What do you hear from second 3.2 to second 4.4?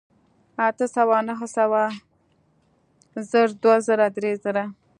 زر دوه زره درې